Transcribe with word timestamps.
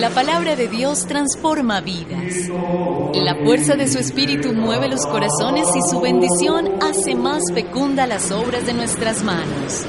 La 0.00 0.10
palabra 0.10 0.56
de 0.56 0.66
Dios 0.66 1.06
transforma 1.06 1.80
vidas. 1.80 2.48
La 3.14 3.36
fuerza 3.44 3.76
de 3.76 3.86
su 3.86 4.00
espíritu 4.00 4.52
mueve 4.52 4.88
los 4.88 5.06
corazones 5.06 5.68
y 5.76 5.88
su 5.88 6.00
bendición 6.00 6.82
hace 6.82 7.14
más 7.14 7.44
fecunda 7.54 8.08
las 8.08 8.32
obras 8.32 8.66
de 8.66 8.74
nuestras 8.74 9.22
manos. 9.22 9.86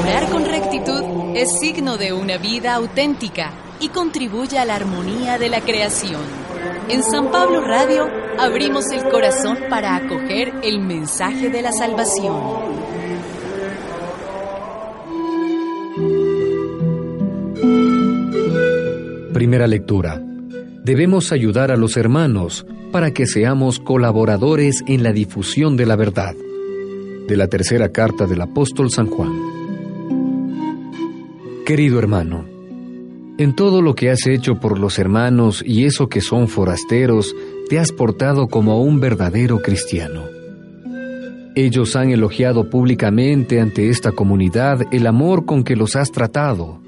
Obrar 0.00 0.28
con 0.30 0.44
rectitud 0.44 1.36
es 1.36 1.48
signo 1.60 1.98
de 1.98 2.12
una 2.12 2.36
vida 2.38 2.74
auténtica 2.74 3.52
y 3.78 3.90
contribuye 3.90 4.58
a 4.58 4.64
la 4.64 4.74
armonía 4.74 5.38
de 5.38 5.48
la 5.50 5.60
creación. 5.60 6.41
En 6.88 7.02
San 7.02 7.30
Pablo 7.30 7.62
Radio 7.62 8.06
abrimos 8.38 8.90
el 8.92 9.02
corazón 9.04 9.58
para 9.70 9.96
acoger 9.96 10.52
el 10.62 10.80
mensaje 10.80 11.48
de 11.48 11.62
la 11.62 11.72
salvación. 11.72 12.36
Primera 19.32 19.66
lectura. 19.66 20.20
Debemos 20.84 21.32
ayudar 21.32 21.70
a 21.70 21.76
los 21.76 21.96
hermanos 21.96 22.66
para 22.92 23.12
que 23.12 23.26
seamos 23.26 23.78
colaboradores 23.78 24.84
en 24.86 25.02
la 25.02 25.12
difusión 25.12 25.76
de 25.76 25.86
la 25.86 25.96
verdad. 25.96 26.34
De 27.26 27.36
la 27.36 27.48
tercera 27.48 27.90
carta 27.90 28.26
del 28.26 28.40
apóstol 28.40 28.90
San 28.90 29.06
Juan. 29.06 29.32
Querido 31.64 31.98
hermano, 31.98 32.51
en 33.42 33.54
todo 33.54 33.82
lo 33.82 33.94
que 33.94 34.10
has 34.10 34.26
hecho 34.26 34.56
por 34.60 34.78
los 34.78 34.98
hermanos 34.98 35.62
y 35.66 35.84
eso 35.84 36.08
que 36.08 36.20
son 36.20 36.48
forasteros, 36.48 37.34
te 37.68 37.78
has 37.78 37.92
portado 37.92 38.48
como 38.48 38.82
un 38.82 39.00
verdadero 39.00 39.60
cristiano. 39.60 40.22
Ellos 41.54 41.96
han 41.96 42.10
elogiado 42.10 42.70
públicamente 42.70 43.60
ante 43.60 43.90
esta 43.90 44.12
comunidad 44.12 44.82
el 44.90 45.06
amor 45.06 45.44
con 45.44 45.64
que 45.64 45.76
los 45.76 45.96
has 45.96 46.10
tratado. 46.10 46.80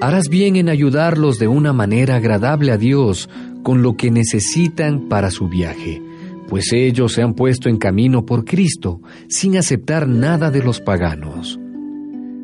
Harás 0.00 0.28
bien 0.28 0.56
en 0.56 0.68
ayudarlos 0.68 1.38
de 1.38 1.46
una 1.46 1.72
manera 1.72 2.16
agradable 2.16 2.72
a 2.72 2.76
Dios 2.76 3.28
con 3.62 3.82
lo 3.82 3.96
que 3.96 4.10
necesitan 4.10 5.08
para 5.08 5.30
su 5.30 5.48
viaje, 5.48 6.02
pues 6.48 6.72
ellos 6.72 7.12
se 7.12 7.22
han 7.22 7.34
puesto 7.34 7.68
en 7.68 7.76
camino 7.76 8.24
por 8.24 8.44
Cristo 8.44 9.00
sin 9.28 9.56
aceptar 9.56 10.08
nada 10.08 10.50
de 10.50 10.62
los 10.62 10.80
paganos. 10.80 11.60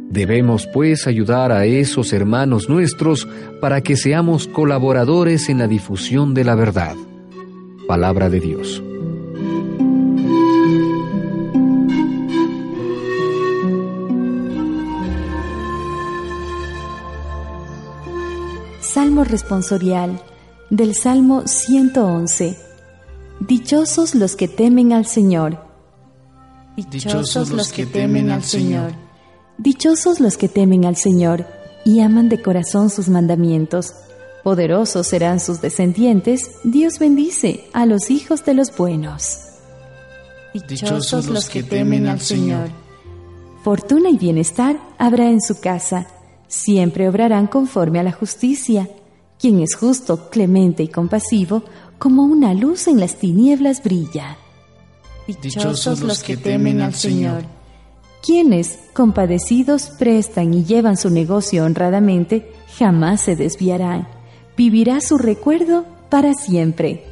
Debemos 0.09 0.67
pues 0.67 1.07
ayudar 1.07 1.53
a 1.53 1.67
esos 1.67 2.13
hermanos 2.13 2.69
nuestros 2.69 3.29
para 3.61 3.81
que 3.83 3.97
seamos 3.97 4.47
colaboradores 4.47 5.49
en 5.49 5.59
la 5.59 5.67
difusión 5.67 6.33
de 6.33 6.45
la 6.45 6.55
verdad. 6.55 6.95
Palabra 7.87 8.31
de 8.31 8.41
Dios. 8.41 8.83
Salmo 18.81 19.25
responsorial 19.25 20.23
del 20.71 20.95
Salmo 20.95 21.43
111. 21.47 22.57
Dichosos 23.41 24.15
los 24.15 24.37
que 24.37 24.49
temen 24.49 24.93
al 24.93 25.05
Señor. 25.05 25.59
Dichosos 26.77 27.51
los 27.51 27.73
que 27.73 27.85
temen 27.85 28.31
al 28.31 28.43
Señor. 28.43 29.06
Dichosos 29.59 30.21
los 30.21 30.37
que 30.37 30.49
temen 30.49 30.85
al 30.85 30.97
Señor 30.97 31.47
y 31.85 32.01
aman 32.01 32.29
de 32.29 32.43
corazón 32.43 32.91
sus 32.91 33.09
mandamientos. 33.09 33.95
Poderosos 34.45 35.07
serán 35.07 35.41
sus 35.41 35.61
descendientes, 35.61 36.51
Dios 36.63 36.99
bendice 36.99 37.65
a 37.73 37.87
los 37.87 38.11
hijos 38.11 38.45
de 38.45 38.55
los 38.55 38.77
buenos. 38.77 39.41
Dichosos 40.69 41.27
los 41.27 41.49
que 41.49 41.63
temen 41.63 42.07
al 42.07 42.21
Señor. 42.21 42.69
Fortuna 43.63 44.11
y 44.11 44.17
bienestar 44.17 44.79
habrá 44.99 45.31
en 45.31 45.41
su 45.41 45.61
casa, 45.61 46.07
siempre 46.49 47.09
obrarán 47.09 47.47
conforme 47.47 47.99
a 47.99 48.03
la 48.03 48.13
justicia. 48.13 48.89
Quien 49.39 49.61
es 49.61 49.75
justo, 49.75 50.31
clemente 50.31 50.83
y 50.83 50.89
compasivo, 50.89 51.63
como 51.99 52.25
una 52.25 52.55
luz 52.55 52.89
en 52.89 53.01
las 53.01 53.17
tinieblas 53.17 53.83
brilla. 53.83 54.39
Dichosos 55.43 56.01
los 56.01 56.23
que 56.23 56.37
temen 56.37 56.81
al 56.81 56.95
Señor. 56.95 57.56
Quienes, 58.27 58.81
compadecidos, 58.93 59.93
prestan 60.01 60.53
y 60.53 60.65
llevan 60.65 60.97
su 60.97 61.11
negocio 61.11 61.65
honradamente, 61.65 62.51
jamás 62.77 63.21
se 63.21 63.37
desviarán. 63.37 64.09
Vivirá 64.57 65.01
su 65.01 65.17
recuerdo 65.17 65.87
para 66.11 66.35
siempre. 66.35 67.05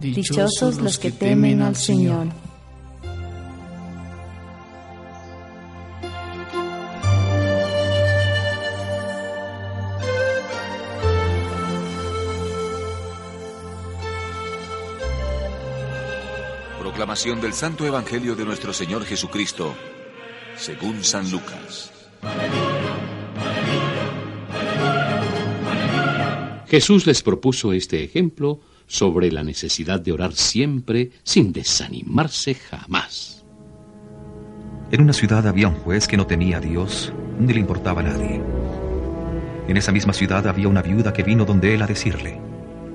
Dichosos 0.00 0.78
los 0.78 0.98
que 0.98 1.12
temen 1.12 1.62
al 1.62 1.76
Señor. 1.76 2.26
Proclamación 16.80 17.40
del 17.40 17.52
Santo 17.52 17.86
Evangelio 17.86 18.34
de 18.34 18.44
nuestro 18.44 18.72
Señor 18.72 19.04
Jesucristo, 19.04 19.74
según 20.56 21.04
San 21.04 21.30
Lucas. 21.30 21.92
Jesús 26.66 27.06
les 27.06 27.22
propuso 27.22 27.72
este 27.72 28.02
ejemplo 28.02 28.60
sobre 28.86 29.30
la 29.30 29.42
necesidad 29.42 30.00
de 30.00 30.12
orar 30.12 30.32
siempre 30.32 31.10
sin 31.22 31.52
desanimarse 31.52 32.54
jamás. 32.54 33.44
En 34.90 35.02
una 35.02 35.12
ciudad 35.12 35.46
había 35.46 35.68
un 35.68 35.74
juez 35.74 36.06
que 36.06 36.16
no 36.16 36.26
temía 36.26 36.58
a 36.58 36.60
Dios 36.60 37.12
ni 37.38 37.52
le 37.52 37.60
importaba 37.60 38.00
a 38.00 38.04
nadie. 38.04 38.40
En 39.68 39.76
esa 39.76 39.92
misma 39.92 40.12
ciudad 40.12 40.46
había 40.46 40.68
una 40.68 40.82
viuda 40.82 41.12
que 41.12 41.22
vino 41.22 41.44
donde 41.44 41.74
él 41.74 41.82
a 41.82 41.86
decirle, 41.86 42.40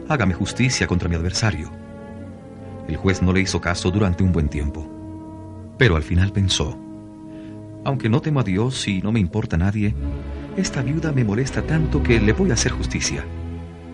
hágame 0.07 0.33
justicia 0.33 0.87
contra 0.87 1.09
mi 1.09 1.15
adversario. 1.15 1.71
El 2.87 2.95
juez 2.95 3.21
no 3.21 3.33
le 3.33 3.41
hizo 3.41 3.59
caso 3.61 3.91
durante 3.91 4.23
un 4.23 4.31
buen 4.31 4.49
tiempo, 4.49 4.89
pero 5.77 5.95
al 5.95 6.03
final 6.03 6.31
pensó, 6.31 6.77
aunque 7.83 8.09
no 8.09 8.21
temo 8.21 8.39
a 8.39 8.43
Dios 8.43 8.87
y 8.87 9.01
no 9.01 9.11
me 9.11 9.19
importa 9.19 9.55
a 9.55 9.59
nadie, 9.59 9.95
esta 10.57 10.81
viuda 10.81 11.11
me 11.11 11.23
molesta 11.23 11.61
tanto 11.63 12.03
que 12.03 12.19
le 12.19 12.33
voy 12.33 12.51
a 12.51 12.53
hacer 12.53 12.71
justicia. 12.71 13.25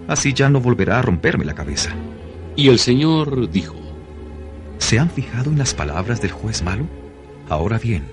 Así 0.07 0.33
ya 0.33 0.49
no 0.49 0.59
volverá 0.59 0.99
a 0.99 1.01
romperme 1.01 1.45
la 1.45 1.55
cabeza. 1.55 1.91
Y 2.55 2.69
el 2.69 2.79
Señor 2.79 3.49
dijo, 3.49 3.75
¿Se 4.77 4.99
han 4.99 5.09
fijado 5.09 5.49
en 5.49 5.57
las 5.57 5.73
palabras 5.73 6.21
del 6.21 6.31
juez 6.31 6.63
malo? 6.63 6.87
Ahora 7.49 7.77
bien, 7.77 8.05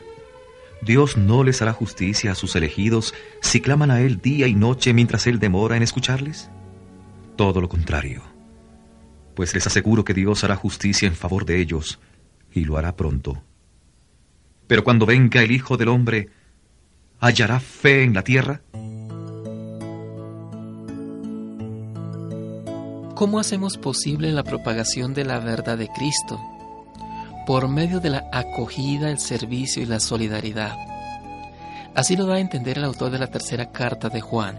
Dios 0.83 1.17
no 1.17 1.45
les 1.45 1.63
hará 1.63 1.73
justicia 1.73 2.33
a 2.33 2.35
sus 2.35 2.57
elegidos 2.57 3.15
si 3.41 3.61
claman 3.61 3.91
a 3.91 4.01
Él 4.01 4.21
día 4.21 4.47
y 4.47 4.55
noche 4.55 4.93
mientras 4.93 5.27
Él 5.27 5.39
demora 5.39 5.77
en 5.77 5.83
escucharles. 5.83 6.51
Todo 7.37 7.61
lo 7.61 7.69
contrario, 7.69 8.23
pues 9.35 9.55
les 9.55 9.67
aseguro 9.67 10.05
que 10.05 10.15
Dios 10.15 10.45
hará 10.45 10.57
justicia 10.57 11.09
en 11.09 11.15
favor 11.15 11.45
de 11.45 11.61
ellos 11.61 11.99
y 12.53 12.65
lo 12.65 12.77
hará 12.77 12.97
pronto. 12.97 13.43
Pero 14.67 14.85
cuando 14.85 15.07
venga 15.07 15.43
el 15.43 15.51
Hijo 15.51 15.77
del 15.77 15.89
Hombre, 15.89 16.29
¿hallará 17.21 17.61
fe 17.61 18.03
en 18.03 18.15
la 18.15 18.23
tierra? 18.23 18.63
¿Cómo 23.15 23.39
hacemos 23.39 23.79
posible 23.79 24.33
la 24.33 24.43
propagación 24.43 25.15
de 25.15 25.25
la 25.25 25.39
verdad 25.39 25.79
de 25.79 25.89
Cristo? 25.89 26.41
Por 27.47 27.69
medio 27.69 28.01
de 28.01 28.11
la 28.11 28.29
acogida, 28.33 29.11
el 29.11 29.19
servicio 29.19 29.83
y 29.83 29.87
la 29.87 30.01
solidaridad. 30.01 30.77
Así 31.95 32.17
lo 32.17 32.27
da 32.27 32.35
a 32.35 32.41
entender 32.41 32.79
el 32.79 32.85
autor 32.85 33.11
de 33.13 33.21
la 33.21 33.29
tercera 33.29 33.71
carta 33.71 34.09
de 34.09 34.21
Juan. 34.21 34.59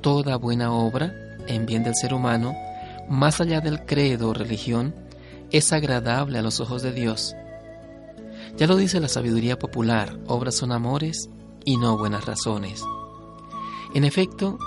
Toda 0.00 0.36
buena 0.36 0.70
obra, 0.72 1.12
en 1.48 1.66
bien 1.66 1.82
del 1.82 1.96
ser 1.96 2.14
humano, 2.14 2.54
más 3.08 3.40
allá 3.40 3.60
del 3.60 3.84
credo 3.84 4.28
o 4.28 4.34
religión, 4.34 4.94
es 5.50 5.72
agradable 5.72 6.38
a 6.38 6.42
los 6.42 6.60
ojos 6.60 6.82
de 6.82 6.92
Dios. 6.92 7.34
Ya 8.58 8.66
lo 8.66 8.74
dice 8.74 8.98
la 8.98 9.06
sabiduría 9.06 9.56
popular, 9.56 10.18
obras 10.26 10.56
son 10.56 10.72
amores 10.72 11.30
y 11.64 11.76
no 11.76 11.96
buenas 11.96 12.26
razones. 12.26 12.82
En 13.94 14.02
efecto, 14.02 14.58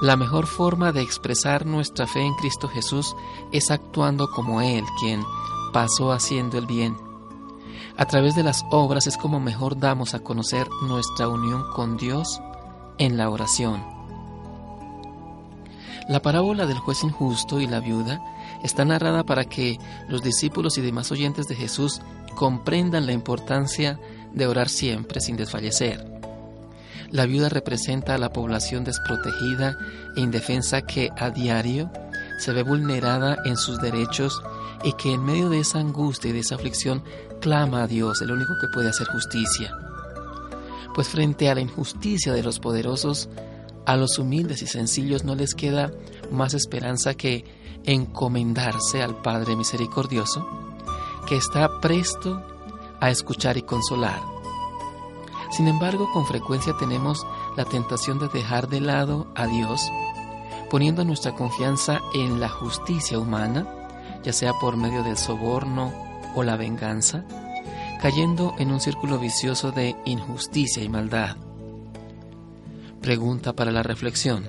la 0.00 0.16
mejor 0.16 0.46
forma 0.46 0.92
de 0.92 1.02
expresar 1.02 1.66
nuestra 1.66 2.06
fe 2.06 2.20
en 2.20 2.34
Cristo 2.34 2.68
Jesús 2.68 3.16
es 3.50 3.72
actuando 3.72 4.30
como 4.30 4.60
Él, 4.60 4.84
quien, 5.00 5.24
pasó 5.72 6.12
haciendo 6.12 6.56
el 6.56 6.66
bien. 6.66 6.96
A 7.96 8.06
través 8.06 8.36
de 8.36 8.44
las 8.44 8.64
obras 8.70 9.08
es 9.08 9.16
como 9.16 9.40
mejor 9.40 9.76
damos 9.76 10.14
a 10.14 10.20
conocer 10.20 10.68
nuestra 10.86 11.26
unión 11.26 11.64
con 11.74 11.96
Dios 11.96 12.40
en 12.98 13.16
la 13.16 13.28
oración. 13.28 13.84
La 16.08 16.22
parábola 16.22 16.66
del 16.66 16.78
juez 16.78 17.02
injusto 17.02 17.60
y 17.60 17.66
la 17.66 17.80
viuda 17.80 18.20
está 18.62 18.84
narrada 18.84 19.24
para 19.24 19.44
que 19.44 19.78
los 20.08 20.22
discípulos 20.22 20.78
y 20.78 20.80
demás 20.80 21.10
oyentes 21.12 21.48
de 21.48 21.54
Jesús 21.54 22.00
comprendan 22.34 23.06
la 23.06 23.12
importancia 23.12 23.98
de 24.32 24.46
orar 24.46 24.68
siempre 24.68 25.20
sin 25.20 25.36
desfallecer. 25.36 26.12
La 27.10 27.26
viuda 27.26 27.50
representa 27.50 28.14
a 28.14 28.18
la 28.18 28.32
población 28.32 28.84
desprotegida 28.84 29.76
e 30.16 30.20
indefensa 30.20 30.80
que 30.82 31.10
a 31.18 31.28
diario 31.30 31.90
se 32.38 32.52
ve 32.52 32.62
vulnerada 32.62 33.36
en 33.44 33.56
sus 33.58 33.80
derechos 33.80 34.42
y 34.82 34.94
que 34.94 35.12
en 35.12 35.22
medio 35.22 35.50
de 35.50 35.60
esa 35.60 35.78
angustia 35.78 36.30
y 36.30 36.32
de 36.32 36.40
esa 36.40 36.54
aflicción 36.54 37.02
clama 37.40 37.82
a 37.82 37.86
Dios, 37.86 38.22
el 38.22 38.32
único 38.32 38.54
que 38.60 38.68
puede 38.68 38.88
hacer 38.88 39.06
justicia. 39.08 39.76
Pues 40.94 41.08
frente 41.08 41.50
a 41.50 41.54
la 41.54 41.60
injusticia 41.60 42.32
de 42.32 42.42
los 42.42 42.58
poderosos, 42.58 43.28
a 43.86 43.96
los 43.96 44.18
humildes 44.18 44.62
y 44.62 44.66
sencillos 44.66 45.24
no 45.24 45.34
les 45.34 45.54
queda 45.54 45.92
más 46.30 46.54
esperanza 46.54 47.14
que 47.14 47.44
encomendarse 47.84 49.02
al 49.02 49.20
Padre 49.22 49.56
misericordioso, 49.56 50.46
que 51.26 51.36
está 51.36 51.80
presto 51.80 52.42
a 53.00 53.10
escuchar 53.10 53.56
y 53.56 53.62
consolar. 53.62 54.20
Sin 55.50 55.68
embargo, 55.68 56.08
con 56.12 56.26
frecuencia 56.26 56.74
tenemos 56.78 57.26
la 57.56 57.64
tentación 57.64 58.18
de 58.18 58.28
dejar 58.28 58.68
de 58.68 58.80
lado 58.80 59.26
a 59.34 59.46
Dios, 59.46 59.90
poniendo 60.70 61.04
nuestra 61.04 61.34
confianza 61.34 62.00
en 62.14 62.40
la 62.40 62.48
justicia 62.48 63.18
humana, 63.18 63.66
ya 64.22 64.32
sea 64.32 64.54
por 64.54 64.76
medio 64.76 65.02
del 65.02 65.18
soborno 65.18 65.92
o 66.34 66.42
la 66.42 66.56
venganza, 66.56 67.24
cayendo 68.00 68.54
en 68.58 68.70
un 68.70 68.80
círculo 68.80 69.18
vicioso 69.18 69.72
de 69.72 69.94
injusticia 70.06 70.82
y 70.82 70.88
maldad. 70.88 71.36
Pregunta 73.02 73.52
para 73.52 73.72
la 73.72 73.82
reflexión. 73.82 74.48